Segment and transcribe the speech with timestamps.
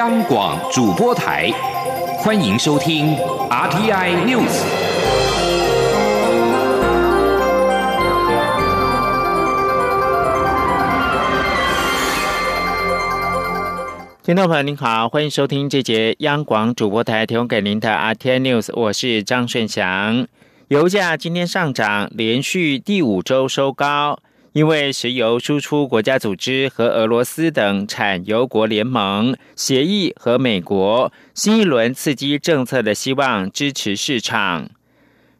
[0.00, 1.52] 央广主播台，
[2.20, 3.14] 欢迎收听
[3.50, 4.62] RTI News。
[14.22, 20.26] 听众朋友您好，欢迎收听这节央广主播台提供给您的 RTI News，我是张顺祥。
[20.68, 24.18] 油价今天上涨，连续第五周收高。
[24.52, 34.68] 因为石油输出国家组织和俄罗斯等产油国联盟协议和美国新一轮刺激政策的希望支持市场，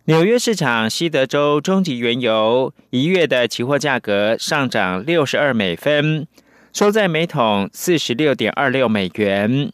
[0.04, 6.28] 纽约市场西德州中级原油一月的期货价格上涨六十二美分，
[6.72, 9.72] 收在每桶四十六点二六美元。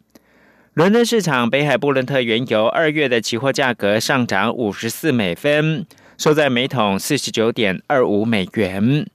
[0.73, 9.07] 伦敦市场北海布伦特原油二月的期货价格上涨五十四美分，收在每桶四十九点二五美元。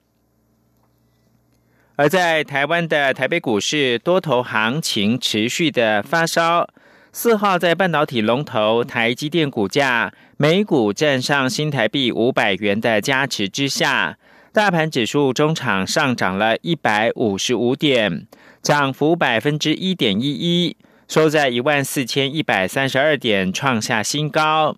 [2.02, 6.68] 而在台湾的台北股市多头行情持续的发烧，
[7.14, 14.18] 四号在半导体龙头台积电股价每股站上新台币五百元的加持之下，
[14.52, 18.26] 大盘指数中场上涨了一百五十五点，
[18.64, 20.76] 涨幅百分之一点一一，
[21.08, 24.76] 收在一万四千一百三十二点，创下新高。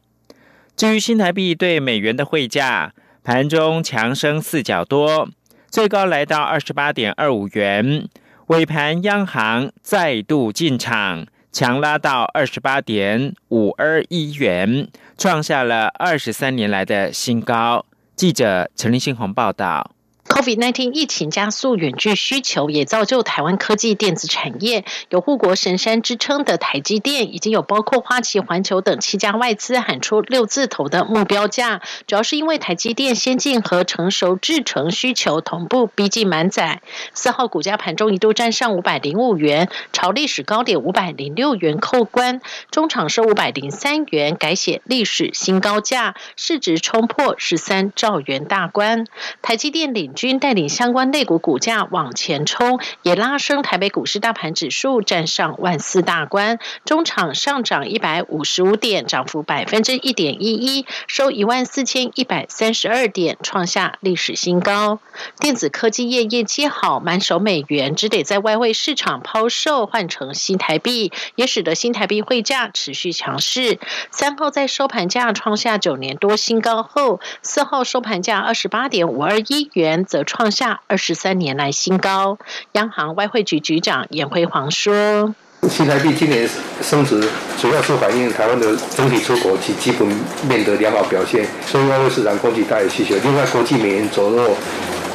[0.75, 5.29] 至于新台币对美元的汇价，盘中强升四角多。
[5.73, 8.07] 最高来到二十八点二五元，
[8.45, 17.83] 尾盘央行再度进场，强拉到二十八点五二一元，创下了二十三年来的新高。
[18.15, 19.89] 记者陈立新红报道。
[20.33, 36.81] COVID-19 疫情加速远距需求，也造就台湾科技电子产业有护国神山之称的台积电，已经有包括花旗环球等七家外资喊出六字头的目标价，主要是因为台积电先进和成熟制程需求同步逼近满载。
[37.13, 49.05] 四号股价盘中一度站上五百零五元，朝历史高点五百零六元扣关，中场收五百零三元，改写历史新高价，市值冲破十三兆元大关。
[49.43, 50.11] 台积电领。
[50.23, 64.99] 军带领相关类股股价往前冲，也拉升台北股市大盘指数站上万四大关，中场上涨一百五十五点，涨幅百分之一点一一，收一万四千一百三十二点，创下历史新高。
[65.41, 73.77] 电子科技业业绩好，满手美元只得在外汇市场抛售换成新台币，也使得新台币汇价持续强势。
[74.09, 80.02] 三号在收盘价创下九年多新高后，四号收盘价二十八点五二一元。
[80.05, 82.37] 则创下二十三年来新高。
[82.73, 85.35] 央行外汇局局长严辉煌说
[85.69, 86.49] ：“新台币今年
[86.81, 87.27] 升值，
[87.61, 90.07] 主要是反映台湾的整体出口及基本
[90.47, 93.15] 面的良好表现，所以外汇市场供给大于需求。
[93.23, 94.55] 另外，国际美元走弱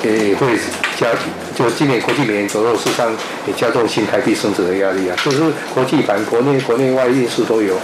[0.03, 0.59] 也会
[0.97, 1.09] 加，
[1.55, 3.13] 就今年国际美元走弱，市场
[3.47, 5.17] 也加重新台币升值的压力啊。
[5.25, 5.43] 就是
[5.75, 7.77] 国际版、国内国内外因素都有。”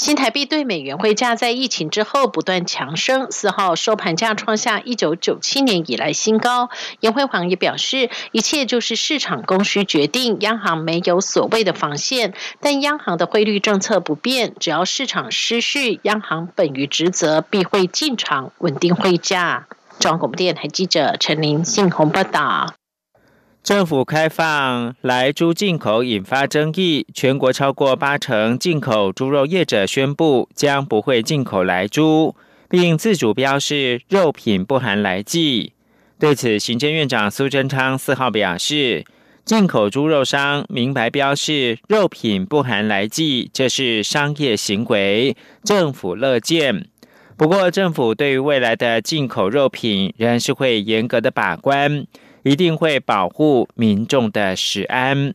[0.00, 6.70] 新台币对美元汇价在疫情之后不断强升，四号收盘价创下一九九七年以来新高。
[7.00, 19.66] 严辉煌也表示，一切就是市场供需决定，央行没有所谓的防线，但央行的汇率政策不变，只要市场失序，央行本于职责，必会进场稳定汇价。
[19.98, 22.79] 中央广播电台记者陈琳信鸿报道。
[23.62, 32.34] 政府开放来猪进口引发争议，全国超过八成进口猪肉业者宣布将不会进口来猪，
[32.70, 35.74] 并自主标示肉品不含来剂。
[36.18, 39.04] 对此，行政院长苏贞昌四号表示，
[39.44, 46.86] 进口猪肉商明白标示肉品不含来剂，这是商业行为，政府乐见。
[47.36, 52.06] 不过，政府对于未来的进口肉品仍是会严格的把关。
[52.42, 55.34] 一定会保护民众的食安。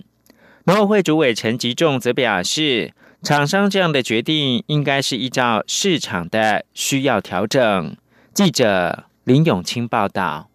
[0.66, 7.96] 农委会主委陈吉仲则表示，厂商这样的决定应该是依照市场的需要调整。
[8.34, 10.50] 记者林永清报道。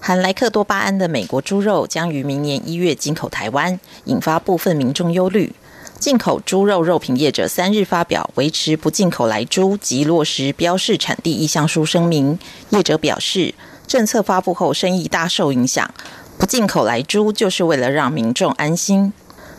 [0.00, 5.52] 含莱克多巴胺的美国猪肉将于明年一月进口台湾，引发部分民众忧虑。
[5.98, 12.38] 进口猪肉肉品业者三日发表维持不进口来猪及落实标示产地意向书声明。
[12.70, 13.54] 业者表示。
[13.86, 15.92] 政策发布后，生意大受影响。
[16.38, 19.12] 不进口来猪，就是为了让民众安心。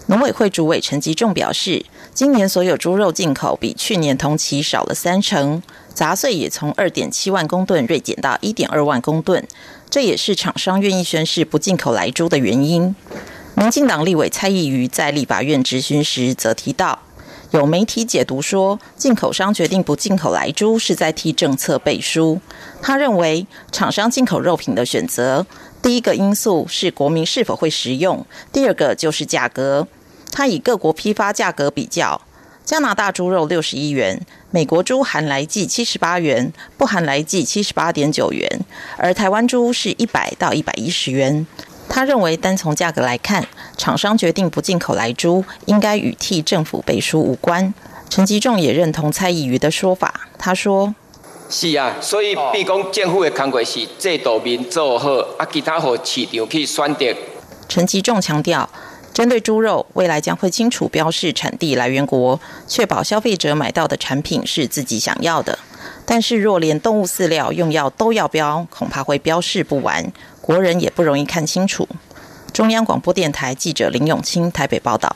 [0.07, 9.47] 农委会主委陈吉仲表示，今年所有猪肉进口比去年同期少了三成，杂碎也从二点七万公吨锐减到一点二万公吨，
[9.89, 12.93] 这也是厂商愿意宣示不进口来猪的原因。
[13.55, 16.99] 民进党立委蔡意瑜在立法院质询时则提到。
[17.53, 22.41] 有媒体解读说，进口商决定不进口来猪，是在替政策背书。
[22.81, 25.45] 他认为，厂商进口肉品的选择，
[25.79, 29.87] 第一个因素是国民是否会食用，第二个就是价格。
[30.31, 32.19] 他以各国批发价格比较，
[32.65, 38.65] 加拿大猪肉六十一元，美国猪含来计七十八元，不含来计七十八点九元，
[38.97, 41.45] 而台湾猪是一百到一百一十元。
[41.89, 43.45] 他认为，单从价格来看，
[43.77, 47.73] 厂商决定不进口来猪，应该与替政府背书无关。
[48.09, 50.95] 陈吉仲也认同蔡宜瑜的说法，他说
[51.49, 57.05] ：“是啊，所以比讲政府的工作是制度面做好，啊，其他和市场去选择。”
[57.69, 58.69] 陈吉仲强调。
[59.13, 65.59] 针对猪肉，未来将会清楚标示产地来源国，确保消费者买到的产品是自己想要的。
[66.03, 70.11] 但是，若连动物饲料、用药都要标，恐怕会标示不完，
[70.43, 71.87] 国人也不容易看清楚。
[72.51, 75.15] 中央广播电台记者林永清台北报道。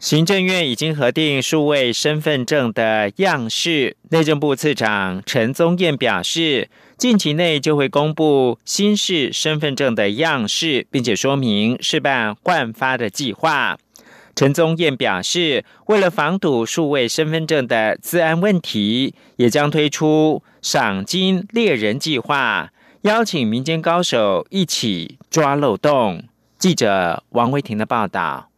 [0.00, 13.76] 行政院已经核定数位身份证的样式，内政部次长陈宗彦表示，近期内就会公布新式身份证的样式，并且说明试办换发的计划。
[14.34, 22.72] 陈宗彦表示，为了防堵数位身份证的治安问题，也将推出赏金猎人计划，
[23.02, 26.22] 邀请民间高手一起抓漏洞。
[26.56, 28.48] 记者王维婷的报道。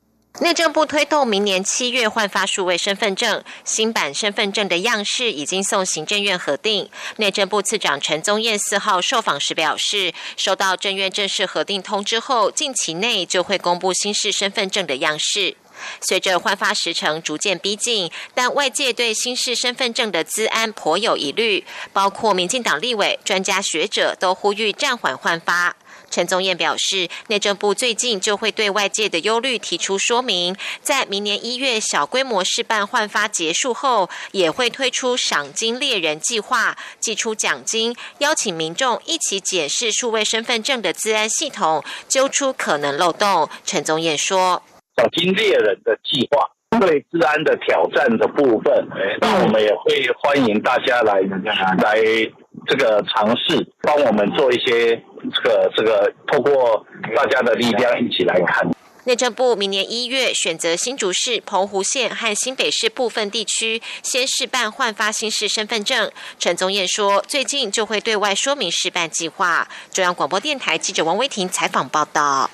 [0.41, 6.91] 内政部推动明年七月换发数位身份证，新版身份证的样式已经送行政院核定。
[7.17, 15.57] 内政部次长陈宗彦四号受访时表示，收到政院正式核定通知后，近期内就会公布新式身份证的样式。
[16.01, 25.77] 随着换发时程逐渐逼近，但外界对新式身份证的资安颇有疑虑，包括民进党立委、专家学者都呼吁暂缓换发。
[26.11, 43.49] 陈宗彦表示，内政部最近就会对外界的忧虑提出说明，在明年一月小规模试办换发结束后，也会推出赏金猎人计划，寄出奖金，邀请民众一起检视数位身份证的资安系统，揪出可能漏洞。
[43.67, 44.63] 陈宗彦说
[44.97, 46.51] ：“赏金猎人的计划
[46.81, 48.89] 对治安的挑战的部分，
[49.21, 51.21] 那我们也会欢迎大家来
[51.83, 52.01] 来
[52.67, 55.03] 这个尝试，帮我们做一些。”
[55.33, 56.85] 这个这个，透过
[57.17, 58.71] 大家的力量一起来看。
[59.05, 66.11] 内政部明年一月选择新竹市、澎湖县和新北市部分地区先试办换发新式身份证。
[66.39, 69.67] 陈宗彦说，最近就会对外说明试办计划。
[69.91, 72.51] 中央广播电台记者王威婷采访报道。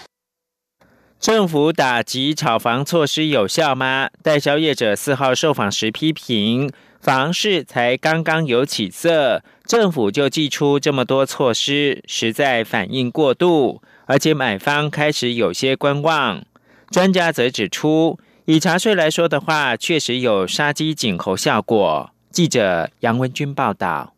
[1.21, 4.09] 政府打击炒房措施有效吗？
[4.23, 6.73] 代销业者四号受访时批评。
[6.99, 16.43] 房市才刚刚有起色，政府就祭出这么多措施，实在反应过度，而且买方开始有些观望。
[16.91, 22.11] 专家则指出，以茶税来说的话，确实有杀鸡儆猴效果。
[22.31, 24.15] 记者杨文军报道。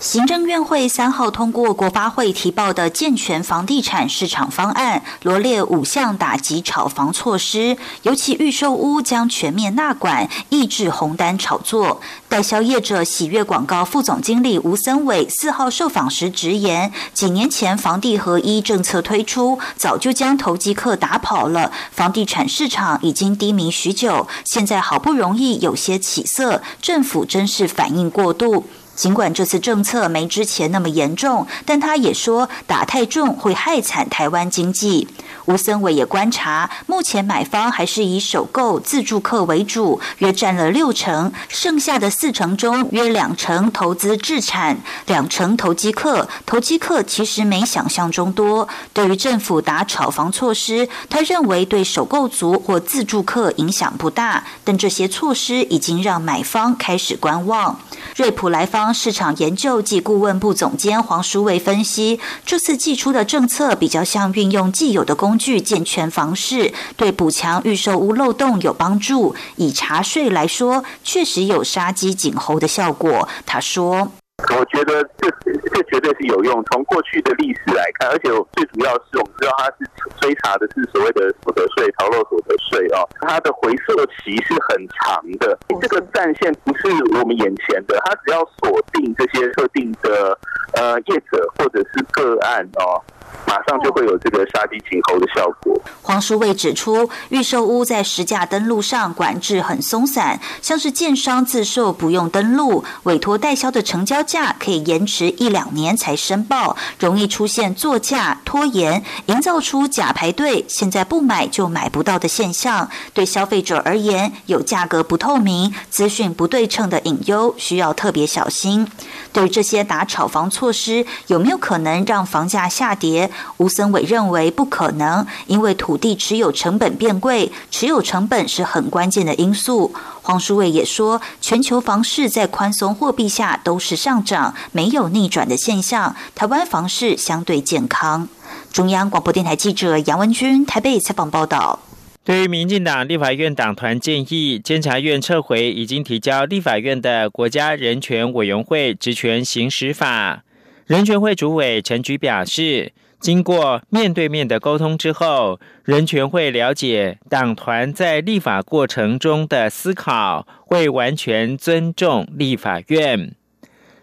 [0.00, 12.00] 行政院会三号通过国发会提报的健全房地产市场方案，罗列五项打击炒房措施，尤其预售屋将全面纳管，抑制红单炒作。
[12.28, 28.66] 代销业者喜悦广告副总经理吴森伟四号受访时直言，几年前房地合一政策推出，早就将投机客打跑了，房地产市场已经低迷许久，现在好不容易有些起色，政府真是反应过度。
[28.94, 35.08] 尽管这次政策没之前那么严重，但他也说打太重会害惨台湾经济。
[35.46, 46.28] 吴森伟也观察，目前买方还是以首购自住客为主，约占了六成，剩下的四成中约两成投资置产，两成投机客。
[46.46, 48.68] 投机客其实没想象中多。
[48.92, 57.80] 对于政府打炒房措施，他认为对首购族或自住客影响不大，但这些措施已经让买方开始观望。
[58.16, 69.34] 瑞普来方市场研究及顾问部总监黄淑伟分析，这次寄出的政策比较像运用既有的工工具健全房市，对补强预售屋漏洞有帮助。
[69.56, 73.26] 以查税来说，确实有杀鸡儆猴的效果。
[73.46, 74.12] 他说。
[74.58, 75.30] 我觉得这
[75.72, 76.62] 这绝对是有用。
[76.64, 79.88] 从过去的历史来看，而且最主要是我们知道它是
[80.20, 85.56] 追查的是所谓的所得税、逃漏所得税哦，它的回溯期是很长的。
[85.80, 90.36] 这个战线不是我们眼前的，它只要锁定这些特定的
[90.74, 93.00] 呃业者或者是个案哦。
[93.46, 95.80] 马上就会有这个杀鸡儆猴的效果。
[96.00, 112.88] 黄书卫指出，预售屋在实价登录上管制很松散，像是建商自售不用登录，委托代销的成交价可以延迟一两年才申报，容易出现作价拖延，营造出假排队，现在不买就买不到的现象。
[113.12, 118.88] 对消费者而言，有价格不透明、资讯不对称的隐忧，需要特别小心。
[119.32, 123.21] 对于这些打炒房措施，有没有可能让房价下跌？
[123.56, 129.92] 吴森伟认为不可能，因为土地持有成本变贵，持有成本是很关键的因素。
[130.22, 136.14] 黄书伟也说，全球房市在宽松货币下都是上涨，没有逆转的现象。
[136.34, 138.28] 台湾房市相对健康。
[138.72, 141.80] 中央广播电台记者杨文君台北采访报道。
[142.24, 150.44] 对于民进党立法院党团建议，监察院撤回已经提交立法院的国家人权委员会职权行使法，
[150.86, 163.34] 人权会主委陈菊表示，经过面对面的沟通之后，人权会了解党团在立法过程中的思考，会完全尊重立法院。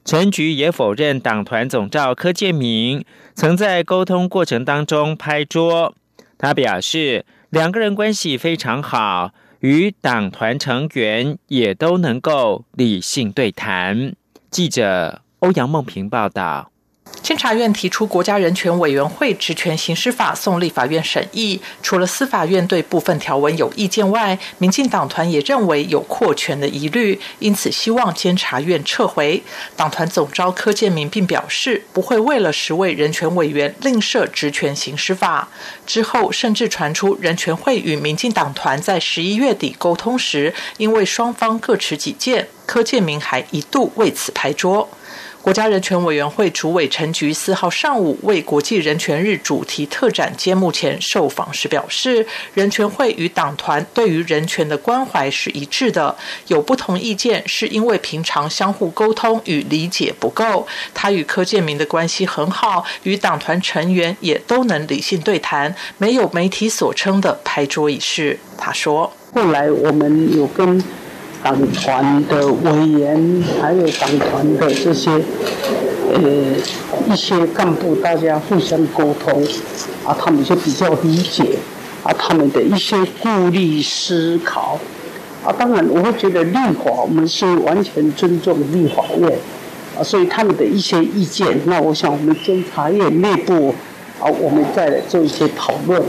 [0.03, 3.03] 陈菊也否认党团总召柯建明
[3.35, 5.93] 曾在沟通过程当中拍桌，
[6.38, 7.25] 他表示。
[7.49, 14.13] 两个人关系非常好，与党团成员也都能够理性对谈。
[14.51, 16.69] 记者欧阳梦平报道。
[17.22, 29.44] 监察院提出国家人权委员会职权行使法送立法院审议，除了司法院对部分条文有意见外，民进党团也认为有扩权的疑虑，因此希望监察院撤回。
[29.75, 35.50] 党团总召柯建明并表示，不会为了十位人权委员另设职权行使法。
[35.86, 44.89] 之后甚至传出人权会与民进党团在十一月底沟通时，因为双方各持己见，柯建明还一度为此拍桌。
[45.41, 56.15] 国家人权委员会主委陈菊四号上午为国际人权日主题特展揭幕前受访时表示，人权会与党团对于人权的关怀是一致的，
[56.48, 60.67] 有不同意见是因为平常相互沟通与理解不够。
[60.93, 68.38] 他与柯建明的关系很好，与党团成员也都能理性对谈，没有媒体所称的拍桌仪式。
[68.58, 70.84] 他说：“后来我们有跟。”
[71.41, 75.10] 党团的委员，还有党团的这些
[76.13, 76.22] 呃
[77.10, 79.41] 一些干部，大家互相沟通，
[80.05, 81.58] 啊，他们就比较理解
[82.03, 84.77] 啊，他们的一些顾虑思考，
[85.46, 89.39] 啊，当然我会觉得立法我们是完全尊重立法院，
[89.98, 93.74] 啊，所以他们的一些意见，那我想我们监察院内部
[94.19, 96.01] 啊，我们再来做一些讨论。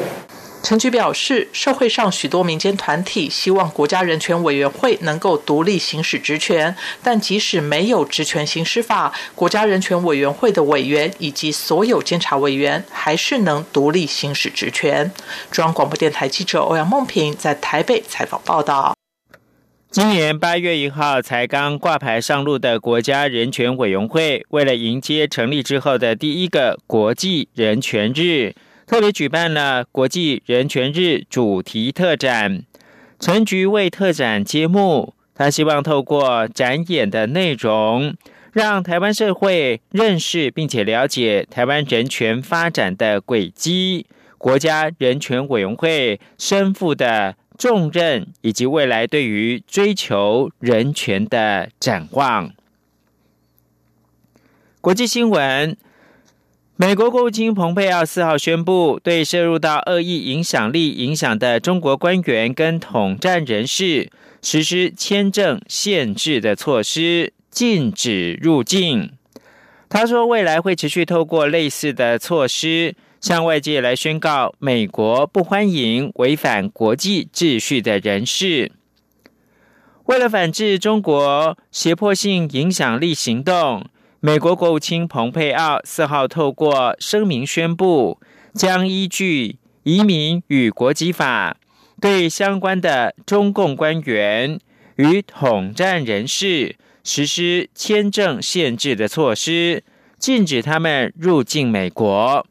[0.63, 15.11] 陈菊表示，社会上许多民间团体希望国家人权委员会能够独立行使职权，但即使没有职权行使法，国家人权委员会的委员以及所有监察委员还是能独立行使职权。
[15.51, 18.95] 中央广播电台记者欧阳梦平在台北采访报道。
[19.91, 28.55] 今年八月一号才刚挂牌上路的国家人权委员会，为了迎接成立之后的第一个国际人权日。
[28.91, 32.65] 特别举办了国际人权日主题特展，
[33.21, 35.15] 陈菊为特展揭幕。
[35.33, 38.17] 他希望透过展演的内容，
[38.53, 44.07] 让台湾社会认识并且了解台湾人权发展的轨迹、
[44.37, 52.51] 国家人权委员会身负的重任，以及未来对于追求人权的展望。
[54.81, 55.77] 国际新闻。
[56.81, 64.11] 美国国务卿蓬佩奥四号宣布，对涉入到恶意影响力影响的中国官员跟统战人士
[64.41, 69.13] 实施签证限制的措施，禁止入境。
[69.91, 78.73] 他说，未来会持续透过类似的措施，向外界来宣告美国不欢迎违反国际秩序的人士。
[80.07, 83.85] 为了反制中国胁迫性影响力行动。
[84.23, 88.21] 美国国务卿蓬佩奥四号透过声明宣布，
[88.53, 91.53] 将依据《移民与国籍法》，
[92.03, 94.61] 对相关的中共官员
[94.97, 99.85] 与统战人士实施签证限制的措施，
[100.19, 102.47] 禁止他们入境美国。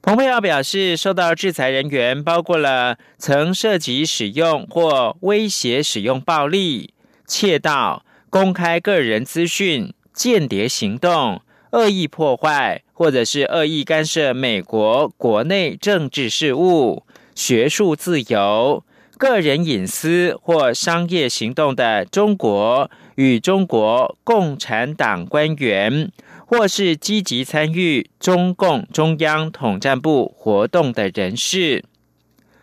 [0.00, 6.94] 蓬佩奥表示，受到制裁人员包括了曾涉及使用或威胁使用暴力、
[7.26, 8.06] 窃盗。
[8.32, 17.02] 公开个人资讯、间谍行动、恶意破坏，或者是恶意干涉美国国内政治事务、
[17.34, 18.82] 学术自由、
[19.18, 26.10] 个人隐私或商业行动的中国与中国共产党官员，
[26.46, 31.84] 或是积极参与中共中央统战部活动的人士，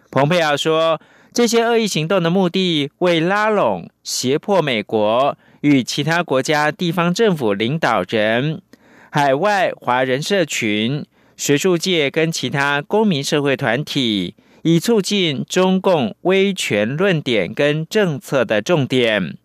[0.09, 0.99] 蓬佩奥说，
[1.31, 5.37] 这些恶意行动的目的为拉拢、胁迫美国。
[5.61, 8.61] 与其他国家地方政府领导人、
[9.09, 19.37] 海外华人社群、学术界跟其他公民社会团体，以促进中共威权论点跟政策的重点。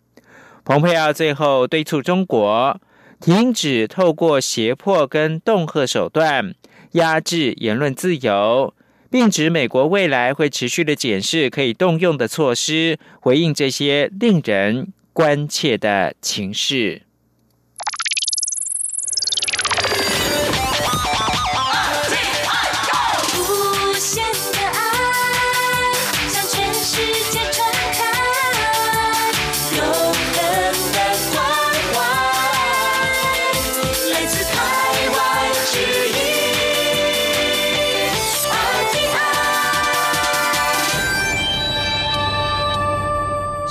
[0.63, 2.79] 蓬佩奥最后敦促中国
[3.21, 6.55] 停止透过胁迫跟恫吓手段
[6.91, 8.73] 压制言论自由，
[9.09, 17.04] 并指美国未来会持续的检视可以动用的措施，回应这些令人关切的情势。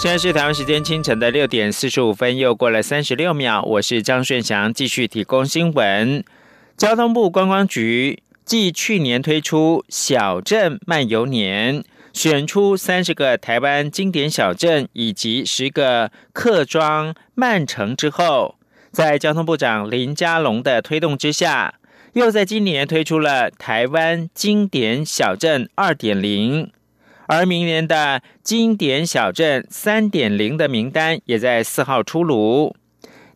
[0.05, 3.63] 现在是台湾时间清晨的六点四十五分，又过了三十六秒。
[3.63, 6.23] 我是张顺祥，继续提供新闻。
[6.77, 11.83] 交通部观光局继去年推出小镇漫游年，
[12.13, 18.57] 选出三十个台湾经典小镇以及十个客庄慢城之后，
[18.93, 21.77] 在交通部长林佳龙的推动之下，
[22.13, 26.71] 又在今年推出了台湾经典小镇二点零。
[27.27, 32.75] 而明年的经典小镇三点零的名单也在四号出炉，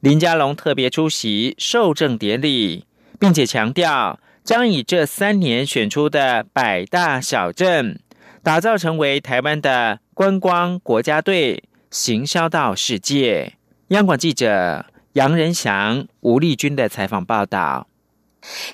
[0.01, 2.85] 林佳龙特别出席受证典礼，
[3.19, 7.99] 并且强调将以这三年选出的百大小镇，
[8.43, 13.55] 打造成为台湾的观光国家队，行销到世界。
[13.89, 17.89] 央广记者杨仁祥、吴丽君的采访报道。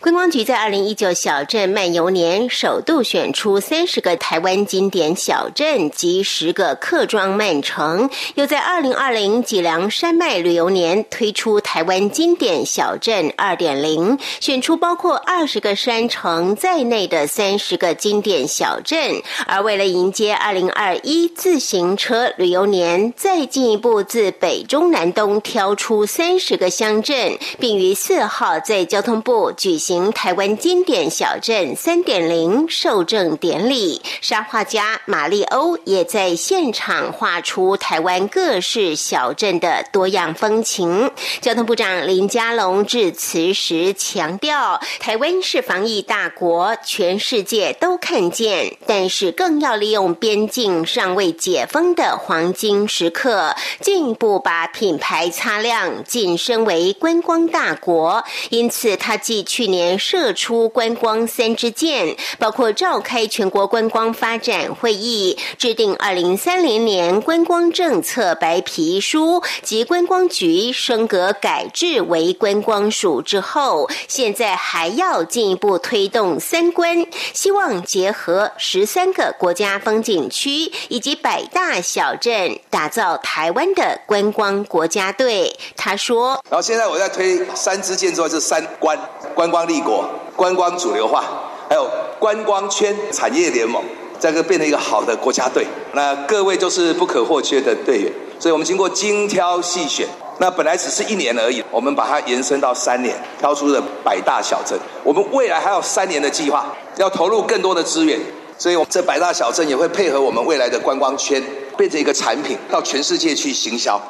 [0.00, 19.23] 观光局在二零一九小镇漫游年首度选出三十个台湾经典小镇及十个客庄慢城，又在二零二零脊梁山脉旅游年推出台湾经典小镇二点零，选出包括二十个山城在内的三十个经典小镇。
[19.47, 29.52] 而为了迎接二零二一自行车旅游年，再进一步自北中南东挑出三十个乡镇，并于四号在交通部。
[29.56, 41.11] 举行台湾经典小镇三点零受证典礼，沙画家马利欧也在现场画出台湾各式小镇的多样风情。
[41.40, 58.24] 交通部长林佳龙致辞时强调，台湾是防疫大国，全世界都看见，但是更要利用边境尚未解封的黄金时刻，进一步把品牌擦亮，晋升为观光大国。
[58.50, 85.54] 因此，他既去年射出观光三支箭，包括召开全国观光发展会议、制定二零三零年观光政策白皮书及观光局升格改制为观光署之后，现在还要进一步推动三观，希望结合十三个国家风景区以及百大小镇，打造台湾的观光国家队。
[85.76, 88.98] 他说：“然后现在我在推三支箭之后，是三观。”
[89.35, 91.25] 观光立国、观光主流化，
[91.68, 93.83] 还有观光圈产业联盟，
[94.20, 95.66] 这个变成一个好的国家队。
[95.92, 100.07] 那各位就是不可或缺的队员，所以我们经过精挑细选，
[100.38, 104.79] 那本来只是一年而已，我们把它延伸到三年，挑出了百大小镇。
[105.03, 106.66] 我们未来还有三年的计划，
[106.97, 108.18] 要投入更多的资源，
[108.57, 111.42] 所以这百大小镇也会配合我们未来的观光圈。
[111.76, 114.00] 变成一个产品，到全世界去行销。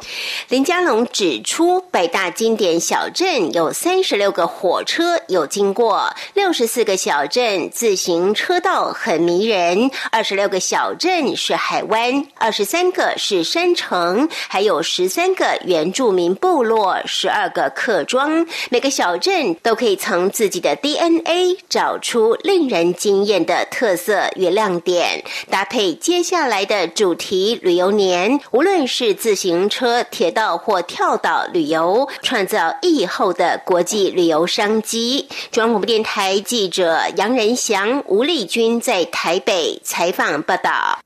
[0.48, 18.46] 林佳龙指出，北大经典小镇有三十六个火车有经过，六十四个小镇自行车道很迷人，二十六个小镇是海湾，二十三个是山城，还有十三个原住民部落，十二个客庄。
[18.70, 27.54] 每个小镇都可以从自己的 DNA 找出令人惊艳的特色与亮点，搭配接下来的主题。
[27.62, 35.29] 旅游年，无论是自行车、铁道或跳岛旅游，创造疫后的国际旅游商机。
[35.51, 40.99] 中央广播电台记者杨仁祥、吴丽君在台北采访报道。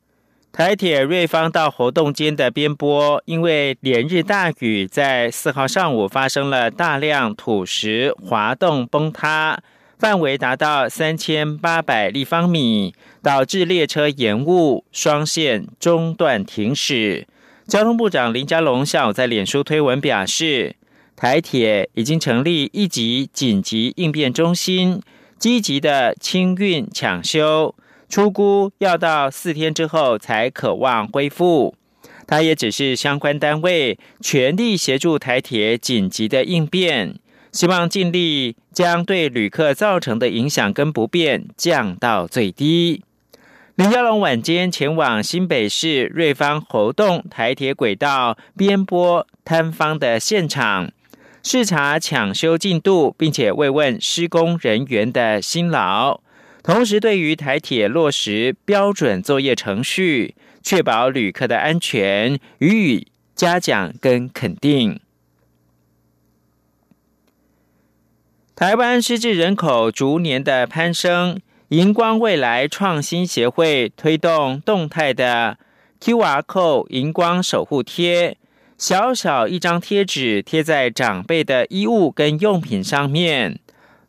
[0.50, 9.60] 台铁瑞芳到活动间的边坡，因为连日大雨，在四号上午发生了大量土石滑动崩塌。
[9.98, 17.26] 范围达到三千八百立方米，导致列车延误，双线中断停驶。
[17.66, 20.76] 交通部长林佳龙下午在脸书推文表示，
[21.16, 25.02] 台铁已经成立一级紧急应变中心，
[25.36, 27.74] 积极的清运抢修，
[28.08, 31.74] 出估要到四天之后才可望恢复。
[32.24, 37.16] 他也只是相关单位全力协助台铁紧急的应变。
[37.52, 43.02] 希望尽力将对旅客造成的影响跟不便降到最低。
[43.76, 50.90] 林佳龙晚间前往新北市瑞芳活动台铁轨道边坡坍方的现场，
[51.44, 56.20] 视察抢修进度，并且慰问施工人员的辛劳，
[56.64, 63.06] 同时对于台铁落实标准作业程序，确保旅客的安全，予以
[63.36, 65.00] 嘉奖跟肯定。
[68.58, 75.58] 台湾失智人口逐年的攀升，荧光未来创新协会推动动态的
[76.00, 78.36] QR Code 荧光守护贴。
[78.76, 83.60] 小小一张贴纸贴在长辈的衣物跟用品上面，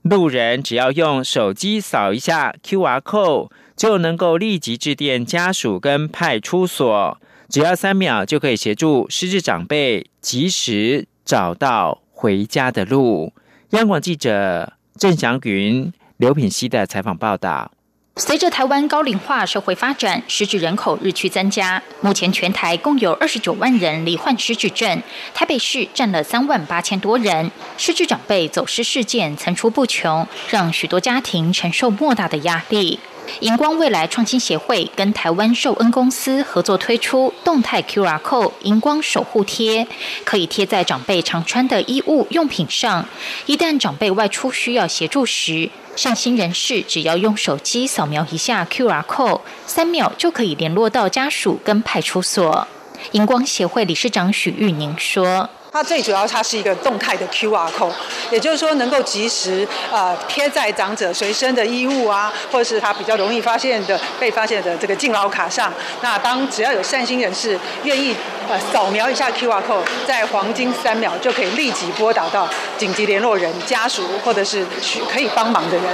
[0.02, 13.32] 路人只要用手机扫一下 QR code，就能够立即致电家属跟派出所，只要三秒就可以协助失智长辈及时找到回家的路。
[13.72, 17.72] 央广记者郑祥云、刘品熙的采访报道。
[18.16, 21.82] 随着台湾高龄化社会发展，失智人口日趋增加。
[22.02, 25.02] 目前全台共有二十九万人罹患失智症，
[25.36, 27.52] 台北市占了三万八千多人。
[27.78, 33.00] 失智长辈走失事件层出不穷，让许多家庭承受莫大的压力。
[33.42, 39.88] 荧光未来创新协会跟台湾寿恩公司合作推出动态 QR Code 荧光守护贴，
[40.26, 43.06] 可以贴在长辈常穿的衣物用品上。
[43.46, 52.68] 一旦长辈外出需要协助时，善心人士只要用手机扫描一下 QR Code，三秒就可以联络到家属跟派出所。
[53.12, 55.50] 荧光协会理事长许玉宁说。
[55.72, 57.92] 它最主要，它是一个动态的 QR code，
[58.32, 65.72] 也就是说能够及时呃贴在长者随身的衣物啊，或者是他比较容易发现的被发现的这个敬老卡上。
[66.02, 68.16] 那当只要有善心人士愿意
[68.50, 75.86] 呃扫描一下 QR code，在黄金三秒就可以立即拨打到紧急联络人、家属或者是去可以帮忙的人。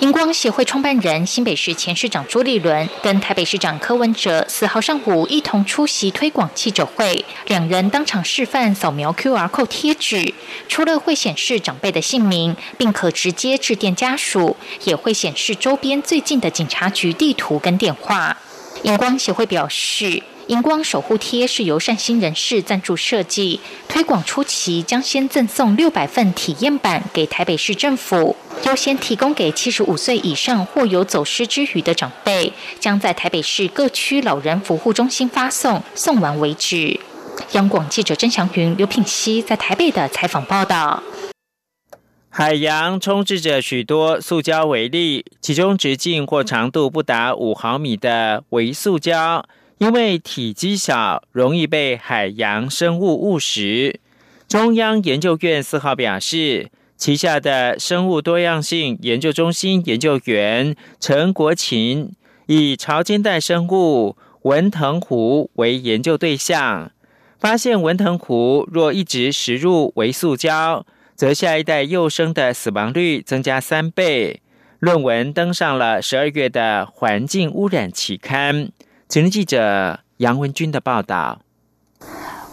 [0.00, 10.32] 荧光协会创办人新北市前市长朱立伦跟台北市长柯文哲四号上午一同出席推广记者会，两人当场示范扫描 QR code 贴纸，
[10.68, 18.36] 除了会显示长辈的姓名，并可直接致电家属，也会显示周边最近的警察局地图跟电话。
[18.84, 20.22] 荧光协会表示。
[20.48, 28.34] 荧光守护贴是由善心人士赞助设计，推广初期将先赠送六百份体验版给台北市政府，
[28.64, 36.98] 优先提供给七十五岁以上或有走失之余的长辈，将在台北市各区老人服务中心发送，送完为止。
[37.52, 41.02] 央广记者曾祥云、刘品熙在台北的采访报道。
[42.30, 49.44] 海洋充斥着许多塑胶微粒，其中直径或长度不达五毫米的微塑胶。
[49.78, 54.00] 因为体积小，容易被海洋生物误食。
[54.48, 62.12] 中央研究院四号表示，旗下的生物多样性研究中心研究员陈国勤
[62.46, 66.90] 以潮间带生物文藤壶为研究对象，
[67.38, 74.40] 发现文藤壶若一直食入微塑胶，则下一代幼生的死亡率增加三倍。
[74.80, 78.70] 论文登上了十二月的《环境污染》期刊。
[79.08, 81.40] 请听记者杨文军的报道。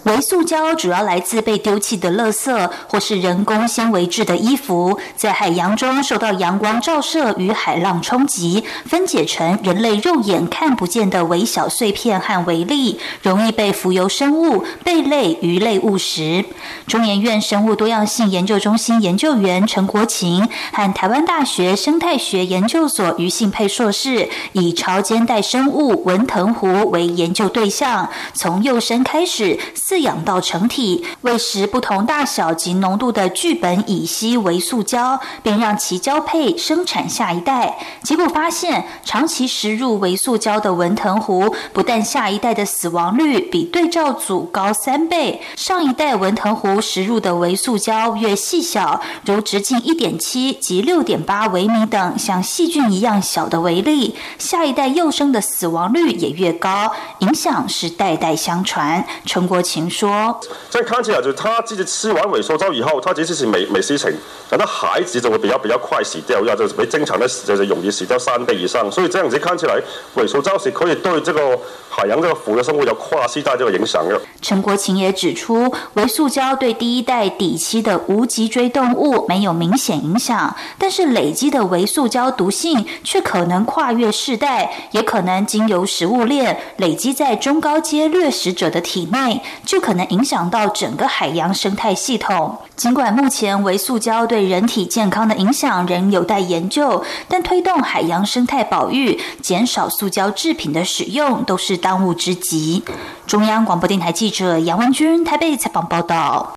[0.05, 16.45] 微塑胶主要来自被丢弃的垃圾或是人工纤维制的衣服，在海洋中受到阳光照射与海浪冲击，分解成人类肉眼看不见的微小碎片和微粒，容易被浮游生物、贝类、鱼类误食。
[16.85, 29.59] 中研院生物多样性研究中心研究员陈国勤和台湾大学生态学研究所余信佩硕士，以潮间带生物文藤壶为研究对象，从幼生开始。
[29.95, 37.77] 饲养到成体，喂食不同大小及浓度的聚苯乙烯微塑胶，并让其交配生产下一代。
[38.03, 56.91] 结果发现，长期食入微塑胶的文藤壶，不但下一代的死亡率比对照组高三倍，上一代文藤壶食入的微塑胶越细小，如直径一点七及六点八微米等像细菌一样小的微粒，下一代幼生的死亡率也越高。
[57.19, 59.01] 影响是代代相传。
[59.25, 59.85] 陈国勤。
[59.89, 64.12] 说，这看起来就是他自己吃完萎缩胶以后，他其实是没没事情，
[64.50, 69.80] 但他孩子就会比较比较快死掉，要就是比正常的就是容易死掉三倍以上，所以这样子看起来
[70.15, 71.58] 萎缩胶是可以对这个
[71.89, 74.19] 海洋这个浮的生物有跨世代这个影响的。
[74.41, 89.41] 陈国勤也指出，微塑胶对第一代底栖的无脊椎动物没有明显影响，但是累积的微塑胶毒性却可能跨越世代，也可能经由食物链累积在中高阶掠食者的体内。
[89.65, 92.57] 就可能影响到整个海洋生态系统。
[92.75, 102.83] 尽管目前微塑胶对人体健康的影响仍有待研究，但推动海洋生态保育、减少塑胶制品的使用都是当务之急。
[103.25, 106.53] 中央广播电台记者杨文君台北采访报道。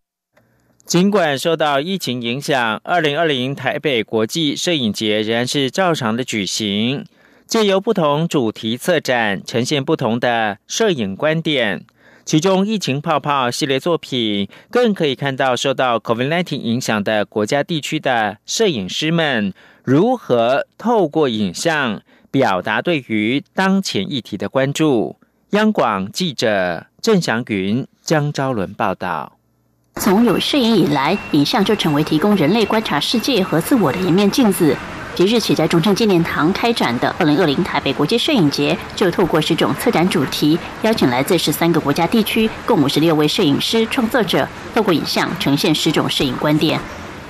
[0.85, 7.05] 尽管受到疫情影响，二零二零台北国际摄影节仍然是照常的举行，
[7.45, 11.85] 借由不同主题策展，呈现不同的摄影观点。
[12.29, 19.51] 其中，疫情泡泡系列作品更可以看到受到 COVID-19 影响的国家地区的摄影师们
[19.83, 25.15] 如何透过影像表达对于当前议题的关注。
[25.53, 29.35] 央广记者郑祥云、江昭伦报道。
[29.95, 34.77] 从有摄影以来，影像就成为提供人类观察世界和自我的一面镜子。
[35.15, 46.79] 即日起在中山纪念堂开展的二零二零台北国际摄影节，就透过十种策展主题，邀请来自十三个国家地区共五十六位摄影师创作者，透过影像呈现十种摄影观点。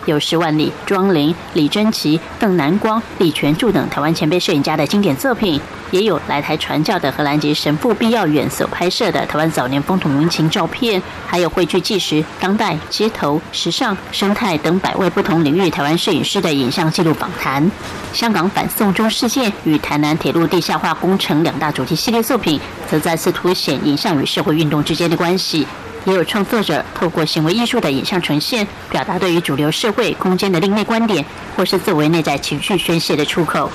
[0.09, 17.71] 有十万里、庄林、李贞奇、邓南光、李全柱等台湾前辈摄影家的经典作品，也有来台传教的荷兰籍神父毕耀远所拍摄的台湾早年风土民情照片，还有汇聚纪实、当代、街头、时尚、生态等百位不同领域台湾摄影师的影像记录访谈。
[18.11, 25.67] 香港反送中事件与台南铁路地下化工程两大主题系列作品，则再次凸显影像与社会运动之间的关系。
[26.05, 31.23] 也有创作者透过行为艺术的影像呈现，表达对于主流社会空间的另类观点，
[31.55, 33.69] 或是作为内在情绪宣泄的出口。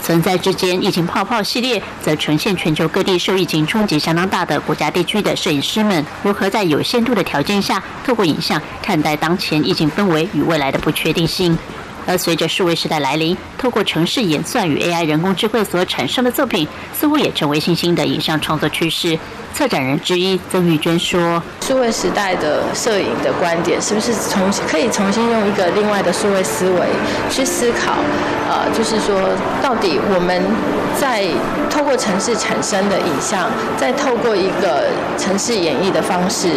[0.00, 11.58] 存在之间，疫情泡泡系列则呈现全球各地受疫情冲击相当大的国家地区的摄影师们，如何在有限度的条件下，透过影像看待当前疫情氛围与未来的不确定性。
[12.08, 16.66] 而随着数位时代来临，透过城市演算与 AI 人工智慧所产生的作品，
[16.98, 19.18] 似乎也成为新兴的影像创作趋势。
[19.52, 26.86] 策展人之一曾玉娟说：“数位时代的摄影的观点，是不是重可以重新用一个另外的数位思维
[27.28, 27.92] 去思考？
[28.48, 29.28] 呃，就是说，
[29.62, 30.42] 到底我们
[30.98, 31.26] 在
[31.68, 36.52] 透过城市产生的影像，在透过一个城市演绎的方式，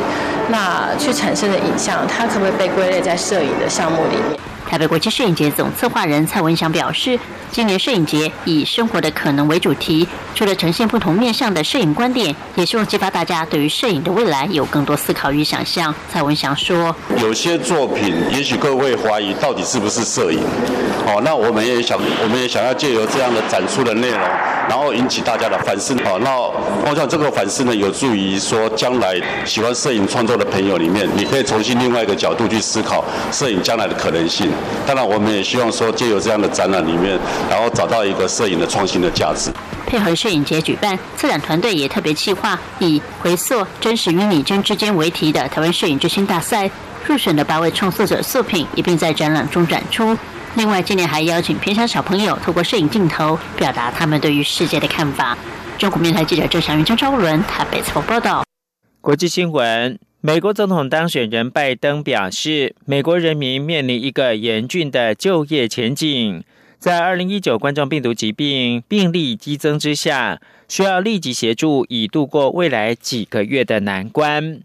[0.50, 4.40] 那去产生的影像，它可不可以被归类在摄影的项目里面？”
[4.72, 7.20] 台北国际摄影节总策划人蔡文祥表示，
[7.52, 15.94] 今年摄影节以“生活的可能”为主题，除了呈现不同面向的摄影观点，也希望激发大家对于摄影的未来有更多思考与想象。
[16.10, 20.40] 蔡文祥说：“有些作品，也许各位怀疑到底是不是摄影，
[21.06, 24.20] 哦，那我们也想，我们也想要借由这样的展出的内容，
[24.70, 25.94] 然后引起大家的反思。
[26.06, 26.38] 哦，那
[26.90, 34.50] 我想这个反思呢，有助于说将来喜欢摄影创作的朋友里面，你可以重新另外一个角度去思考摄影将来的可能性。”
[34.88, 37.18] 当然，我们也希望说，借由这样的展览里面，
[37.50, 39.52] 然后找到一个摄影的创新的价值。
[39.86, 46.70] 配合摄影节举办，策展团队也特别企划以“回溯真实与拟真之间”为题的台湾摄影之星大赛，
[47.06, 50.18] 入选的八位创作者作品一并在展览中展出。
[50.56, 55.38] 另外，今年还邀请偏乡小朋友透过摄影镜头，表达他们对于世界的看法。
[55.78, 58.44] 中国面台记者郑祥云、张昭伦台北采访报道。
[59.00, 59.98] 国际新闻。
[60.24, 66.44] 美国总统当选人拜登表示，美国人民面临一个严峻的就业前景。
[66.78, 74.60] 在二零一九冠状病毒疾病病例激增之下，需要立即协助以度过未来几个月的难关。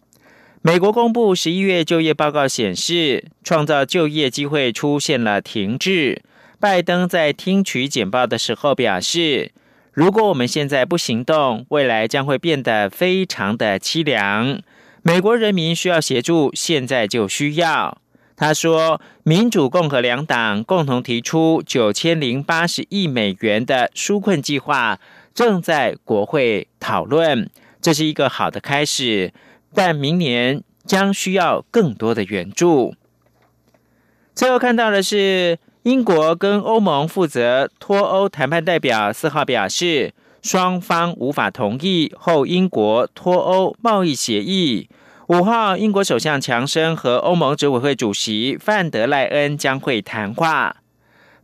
[0.66, 6.24] 美国公布十一月就业报告显示，创造就业机会出现了停滞。
[6.58, 9.52] 拜登在听取简报的时候表示，
[9.92, 14.60] 如果我们现在不行动，未来将会变得非常的凄凉。
[15.02, 17.98] 美国人民需要协助，现在就需要。
[18.34, 24.98] 他说，民主、共和两党共同提出九千零八十亿美元的纾困计划，
[25.32, 27.48] 正在国会讨论，
[27.80, 29.32] 这是一个好的开始。
[29.76, 32.94] 但明年将需要更多的援助。
[34.34, 44.88] 最后看到的是，英国跟欧盟负责脱欧谈判代表四号表示，双方无法同意后英国脱欧贸易协议。
[45.28, 50.76] 五号，英国首相强生和欧盟执委会主席范德赖恩将会谈话。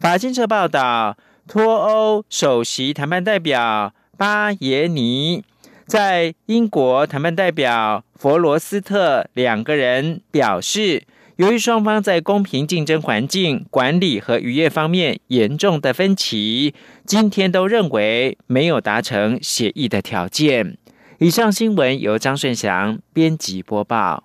[0.00, 5.44] 法新社报道，脱欧首席谈判代表巴耶尼
[5.86, 11.02] 在英国谈判代表佛罗斯特两个人表示，
[11.36, 20.78] 由于双方在公平竞争环境管理和渔业方面严重的分歧，今天都认为没有达成协议的条件。
[21.18, 24.24] 以上新闻由张顺祥编辑播报。